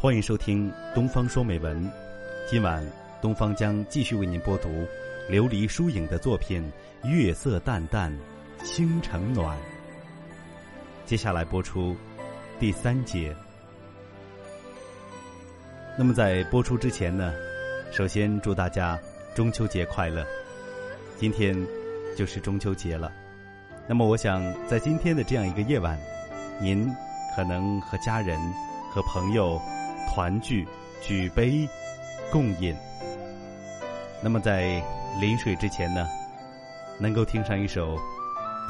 [0.00, 1.84] 欢迎收听《东方说美文》。
[2.48, 2.86] 今晚，
[3.20, 4.68] 东方将继续为您播读
[5.28, 6.62] 琉璃疏影的作品
[7.08, 8.16] 《月色淡淡，
[8.62, 9.58] 星城暖》。
[11.04, 11.96] 接下来播出
[12.60, 13.34] 第三节。
[15.98, 17.34] 那么，在播出之前呢，
[17.90, 18.96] 首先祝大家
[19.34, 20.24] 中秋节快乐。
[21.16, 21.52] 今天
[22.16, 23.12] 就是中秋节了。
[23.88, 25.98] 那么，我想在今天的这样一个夜晚，
[26.60, 26.88] 您
[27.34, 28.38] 可能和家人、
[28.92, 29.60] 和朋友
[30.08, 30.66] 团聚、
[31.02, 31.68] 举杯
[32.32, 32.74] 共饮。
[34.22, 34.82] 那么，在
[35.20, 36.08] 临睡之前呢，
[36.98, 37.96] 能够听上一首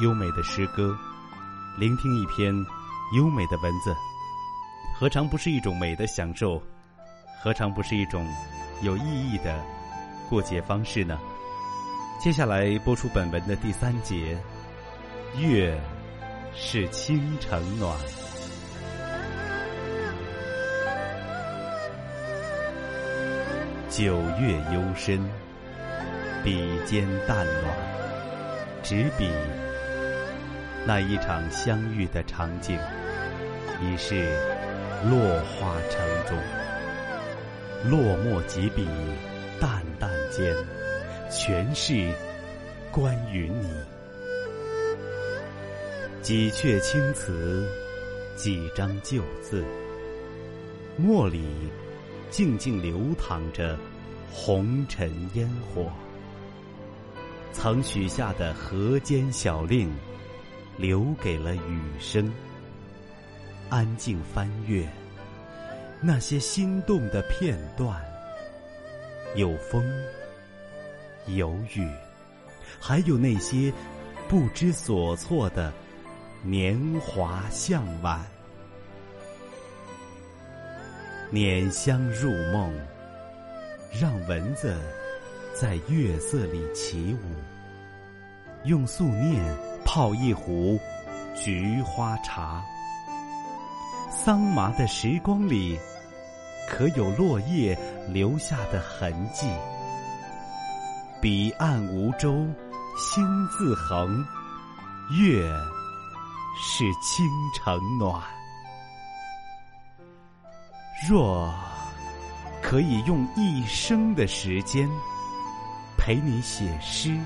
[0.03, 0.95] 优美的诗歌，
[1.79, 2.53] 聆听一篇
[3.17, 3.95] 优美的文字，
[4.99, 6.61] 何尝不是一种美的享受？
[7.41, 8.27] 何尝不是一种
[8.83, 9.65] 有意义的
[10.29, 11.19] 过节方式呢？
[12.21, 14.37] 接下来播出本文的第三节，
[15.39, 15.81] 月
[16.55, 17.97] 是倾城暖。
[23.91, 25.19] 九月幽深，
[26.45, 27.75] 笔尖淡暖，
[28.83, 29.31] 执笔
[30.85, 32.79] 那一场相遇的场景，
[33.81, 34.29] 已是
[35.09, 36.39] 落花城中。
[37.91, 38.87] 落墨几笔，
[39.59, 40.55] 淡淡间，
[41.31, 42.13] 全是
[42.93, 43.71] 关于你。
[46.21, 47.67] 几阙青词，
[48.37, 49.65] 几张旧字，
[50.99, 51.49] 墨里
[52.31, 53.79] 静静流淌着
[54.33, 55.91] 红尘烟火。
[57.53, 59.91] 曾许下的河间小令，
[60.77, 62.33] 留给了雨声。
[63.69, 64.89] 安静翻阅。
[66.01, 68.01] 那些心动的片段，
[69.35, 69.85] 有风，
[71.27, 71.91] 有雨，
[72.79, 73.73] 还有那些
[74.29, 75.73] 不知所措的
[76.43, 78.25] 年华向晚。
[81.31, 82.73] 碾香入梦，
[84.01, 84.75] 让蚊子
[85.55, 87.35] 在月色里起舞，
[88.65, 89.45] 用素念
[89.85, 90.81] 泡一壶
[91.37, 92.65] 菊花茶。
[94.11, 95.79] 桑麻的时光里，
[96.67, 97.79] 可有落叶
[98.09, 99.47] 留下的痕迹？
[101.21, 102.47] 彼岸无舟，
[102.97, 104.25] 星自横，
[105.21, 105.47] 月
[106.59, 108.38] 是倾城暖。
[111.07, 111.55] 若
[112.61, 114.89] 可以用一生的时间
[115.97, 117.17] 陪你写诗，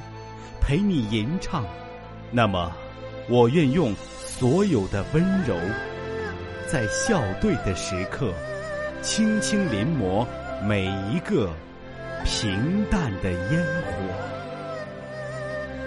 [0.60, 1.64] 陪你吟唱，
[2.30, 2.70] 那么
[3.30, 3.94] 我愿用
[4.26, 5.56] 所有的温柔。
[6.68, 8.34] 在校对的时刻，
[9.00, 10.26] 轻轻临摹
[10.62, 11.50] 每一个
[12.24, 13.92] 平淡的烟火。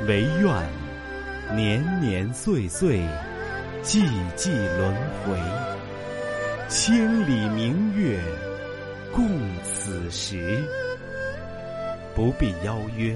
[0.07, 2.99] 唯愿年年岁岁，
[3.83, 4.03] 季
[4.35, 5.37] 季轮回，
[6.67, 8.19] 千里明月
[9.13, 10.61] 共此时。
[12.15, 13.15] 不必邀约，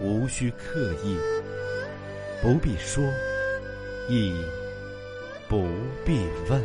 [0.00, 1.16] 无需刻意，
[2.42, 3.02] 不必说，
[4.08, 4.34] 亦
[5.48, 5.66] 不
[6.04, 6.62] 必问。